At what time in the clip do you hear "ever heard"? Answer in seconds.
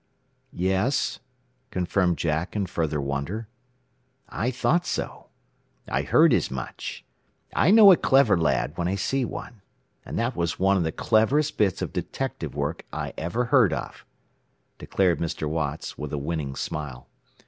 13.15-13.73